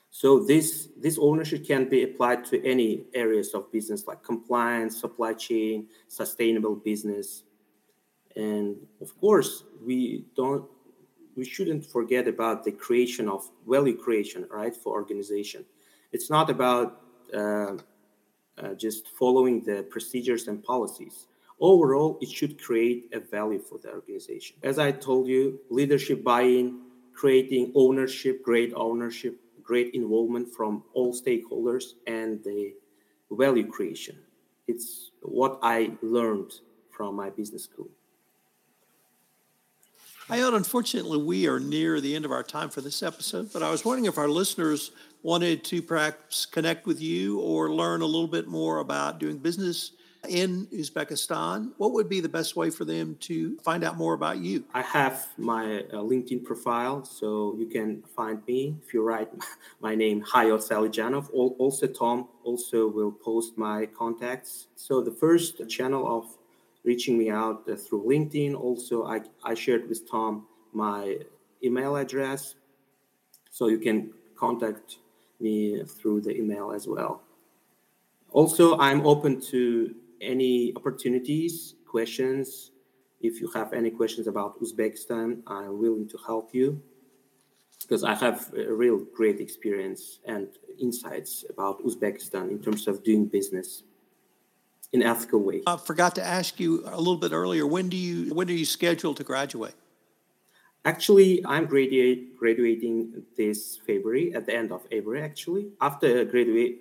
so 0.10 0.40
this 0.40 0.88
this 0.98 1.18
ownership 1.20 1.68
can 1.68 1.90
be 1.90 2.04
applied 2.04 2.46
to 2.46 2.66
any 2.66 3.04
areas 3.14 3.54
of 3.54 3.72
business 3.72 4.08
like 4.08 4.24
compliance 4.24 5.00
supply 5.00 5.34
chain 5.34 5.88
sustainable 6.08 6.76
business 6.76 7.44
and 8.36 8.78
of 9.02 9.20
course 9.20 9.64
we 9.86 10.26
don't 10.36 10.66
we 11.36 11.46
shouldn't 11.46 11.86
forget 11.86 12.28
about 12.28 12.64
the 12.64 12.72
creation 12.72 13.28
of 13.30 13.50
value 13.68 13.98
creation 13.98 14.48
right 14.52 14.76
for 14.76 14.94
organization 14.94 15.66
it's 16.12 16.30
not 16.30 16.50
about 16.50 17.02
uh, 17.34 17.76
uh, 18.58 18.74
just 18.78 19.08
following 19.10 19.62
the 19.62 19.84
procedures 19.90 20.48
and 20.48 20.64
policies 20.64 21.28
Overall, 21.60 22.18
it 22.22 22.30
should 22.30 22.62
create 22.62 23.10
a 23.14 23.20
value 23.20 23.60
for 23.60 23.80
the 23.80 23.92
organization. 23.94 24.58
As 24.62 24.78
I 24.78 24.92
told 24.92 25.28
you, 25.28 25.60
leadership 25.70 26.24
buy-in, 26.24 26.82
creating 27.14 27.72
ownership, 27.76 28.44
great 28.44 28.74
ownership, 28.76 29.40
great 29.64 29.94
involvement 29.94 30.54
from 30.54 30.84
all 30.94 31.14
stakeholders, 31.14 31.94
and 32.08 32.44
the 32.44 32.74
value 33.32 33.68
creation. 33.68 34.18
It's 34.68 35.12
what 35.22 35.60
I 35.64 35.92
learned 36.02 36.52
from 36.92 37.16
my 37.16 37.30
business 37.30 37.64
school. 37.64 37.90
Khayot, 40.28 40.56
unfortunately, 40.56 41.22
we 41.22 41.48
are 41.48 41.60
near 41.60 42.02
the 42.02 42.16
end 42.16 42.26
of 42.26 42.32
our 42.32 42.42
time 42.42 42.72
for 42.72 42.82
this 42.82 43.04
episode, 43.04 43.54
but 43.54 43.62
I 43.62 43.70
was 43.70 43.86
wondering 43.86 44.06
if 44.06 44.18
our 44.18 44.28
listeners 44.28 44.90
wanted 45.22 45.64
to 45.66 45.84
perhaps 45.84 46.48
connect 46.48 46.88
with 46.88 47.00
you 47.00 47.40
or 47.42 47.70
learn 47.70 48.02
a 48.02 48.08
little 48.08 48.28
bit 48.28 48.48
more 48.48 48.80
about 48.80 49.20
doing 49.20 49.38
business 49.38 49.92
in 50.28 50.66
Uzbekistan, 50.74 51.74
what 51.78 51.94
would 51.94 52.10
be 52.10 52.20
the 52.22 52.30
best 52.30 52.56
way 52.56 52.72
for 52.72 52.86
them 52.86 53.18
to 53.22 53.58
find 53.60 53.84
out 53.84 53.98
more 53.98 54.16
about 54.16 54.40
you? 54.40 54.64
I 54.74 54.82
have 54.82 55.28
my 55.38 55.82
uh, 55.94 55.98
LinkedIn 55.98 56.44
profile, 56.44 57.06
so 57.06 57.56
you 57.60 57.68
can 57.68 58.02
find 58.16 58.42
me 58.48 58.78
if 58.84 58.96
you 58.96 59.04
write 59.04 59.30
my 59.80 59.94
name, 59.94 60.24
Khayot 60.24 60.68
Salijanov. 60.68 61.30
Also, 61.34 61.86
Tom 61.86 62.30
also 62.44 62.88
will 62.88 63.12
post 63.12 63.60
my 63.60 63.86
contacts. 63.86 64.68
So 64.76 65.02
the 65.02 65.12
first 65.12 65.70
channel 65.70 66.18
of 66.18 66.26
reaching 66.86 67.18
me 67.18 67.30
out 67.30 67.64
uh, 67.70 67.76
through 67.76 68.04
LinkedIn. 68.06 68.56
Also, 68.56 69.06
I, 69.06 69.22
I 69.44 69.54
shared 69.54 69.90
with 69.90 70.10
Tom 70.10 70.48
my 70.72 71.18
email 71.64 71.96
address, 71.96 72.56
so 73.50 73.68
you 73.68 73.80
can 73.80 74.12
contact 74.38 74.98
me 75.40 75.84
through 75.84 76.22
the 76.22 76.36
email 76.36 76.72
as 76.72 76.88
well. 76.88 77.24
Also, 78.32 78.78
I'm 78.78 79.06
open 79.06 79.42
to 79.52 79.96
any 80.22 80.74
opportunities, 80.76 81.76
questions. 81.88 82.72
If 83.22 83.42
you 83.42 83.50
have 83.52 83.74
any 83.74 83.90
questions 83.90 84.28
about 84.28 84.62
Uzbekistan, 84.62 85.42
I'm 85.48 85.80
willing 85.80 86.08
to 86.10 86.18
help 86.26 86.54
you 86.54 86.82
because 87.82 88.04
I 88.04 88.16
have 88.16 88.52
a 88.58 88.74
real 88.74 89.00
great 89.16 89.40
experience 89.40 90.20
and 90.26 90.48
insights 90.80 91.46
about 91.50 91.84
Uzbekistan 91.86 92.50
in 92.50 92.60
terms 92.60 92.88
of 92.88 93.04
doing 93.04 93.26
business 93.26 93.84
in 94.96 95.04
ethical 95.04 95.42
way. 95.42 95.62
I 95.68 95.78
forgot 95.78 96.16
to 96.16 96.24
ask 96.24 96.60
you 96.60 96.84
a 96.86 96.98
little 96.98 97.18
bit 97.18 97.34
earlier. 97.34 97.66
When 97.68 97.90
do 97.90 97.98
you 97.98 98.34
when 98.34 98.48
are 98.50 98.60
you 98.64 98.66
scheduled 98.66 99.18
to 99.18 99.24
graduate? 99.24 99.76
Actually, 100.86 101.44
I'm 101.46 101.66
graduate, 101.66 102.38
graduating 102.38 102.96
this 103.36 103.80
February, 103.88 104.36
at 104.36 104.46
the 104.46 104.54
end 104.56 104.72
of 104.72 104.84
February, 104.84 105.24
actually. 105.24 105.66
After 105.82 106.24
graduate, 106.26 106.76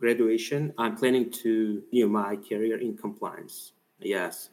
graduation, 0.00 0.74
I'm 0.76 0.96
planning 0.96 1.30
to 1.44 1.82
you 1.92 2.02
know, 2.02 2.10
my 2.22 2.34
career 2.36 2.76
in 2.78 2.96
compliance. 2.96 3.72
Yes, 4.00 4.50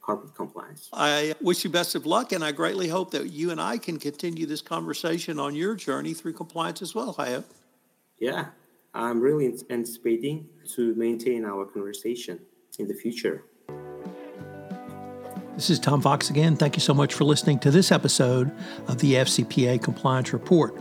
corporate 0.00 0.36
compliance. 0.36 0.88
I 0.92 1.34
wish 1.40 1.64
you 1.64 1.70
best 1.70 1.96
of 1.96 2.06
luck, 2.06 2.30
and 2.30 2.44
I 2.44 2.52
greatly 2.52 2.88
hope 2.96 3.10
that 3.10 3.24
you 3.32 3.50
and 3.50 3.60
I 3.60 3.76
can 3.76 3.98
continue 3.98 4.46
this 4.46 4.62
conversation 4.62 5.40
on 5.40 5.56
your 5.56 5.74
journey 5.74 6.14
through 6.14 6.34
compliance 6.34 6.80
as 6.82 6.94
well, 6.94 7.12
Hayat. 7.14 7.44
Yeah, 8.20 8.46
I'm 8.96 9.20
really 9.20 9.54
anticipating 9.68 10.48
to 10.74 10.94
maintain 10.94 11.44
our 11.44 11.66
conversation 11.66 12.40
in 12.78 12.88
the 12.88 12.94
future. 12.94 13.44
This 15.54 15.68
is 15.68 15.78
Tom 15.78 16.00
Fox 16.00 16.30
again. 16.30 16.56
Thank 16.56 16.76
you 16.76 16.80
so 16.80 16.94
much 16.94 17.12
for 17.12 17.24
listening 17.24 17.58
to 17.60 17.70
this 17.70 17.92
episode 17.92 18.50
of 18.88 18.98
the 18.98 19.14
FCPA 19.14 19.82
Compliance 19.82 20.32
Report. 20.32 20.74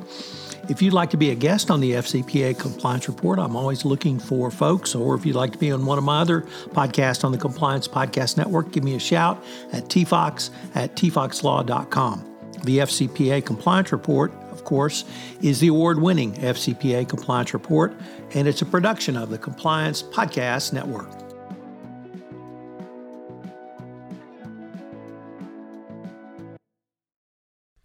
If 0.69 0.81
you'd 0.81 0.93
like 0.93 1.09
to 1.09 1.17
be 1.17 1.31
a 1.31 1.35
guest 1.35 1.69
on 1.69 1.81
the 1.81 1.91
FCPA 1.91 2.57
Compliance 2.57 3.09
Report, 3.09 3.37
I'm 3.37 3.57
always 3.57 3.83
looking 3.83 4.17
for 4.17 4.49
folks. 4.49 4.95
Or 4.95 5.15
if 5.15 5.25
you'd 5.25 5.35
like 5.35 5.51
to 5.51 5.57
be 5.57 5.71
on 5.73 5.85
one 5.85 5.97
of 5.97 6.05
my 6.05 6.21
other 6.21 6.41
podcasts 6.69 7.25
on 7.25 7.33
the 7.33 7.37
Compliance 7.37 7.85
Podcast 7.85 8.37
Network, 8.37 8.71
give 8.71 8.85
me 8.85 8.95
a 8.95 8.99
shout 8.99 9.43
at 9.73 9.89
tfox 9.89 10.51
at 10.73 10.95
tfoxlaw.com. 10.95 12.31
The 12.63 12.77
FCPA 12.79 13.45
Compliance 13.45 13.91
Report, 13.91 14.31
course, 14.65 15.05
is 15.41 15.59
the 15.59 15.67
award 15.67 16.01
winning 16.01 16.33
FCPA 16.33 17.07
Compliance 17.07 17.53
Report, 17.53 17.93
and 18.33 18.47
it's 18.47 18.61
a 18.61 18.65
production 18.65 19.15
of 19.15 19.29
the 19.29 19.37
Compliance 19.37 20.03
Podcast 20.03 20.73
Network. 20.73 21.09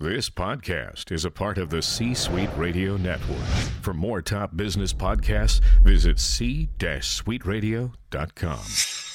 This 0.02 0.30
podcast 0.30 1.12
is 1.12 1.26
a 1.26 1.30
part 1.30 1.58
of 1.58 1.68
the 1.68 1.82
C 1.82 2.14
Suite 2.14 2.48
Radio 2.56 2.96
Network. 2.96 3.44
For 3.82 3.92
more 3.92 4.22
top 4.22 4.56
business 4.56 4.94
podcasts, 4.94 5.60
visit 5.84 6.18
c-suiteradio.com. 6.18 9.09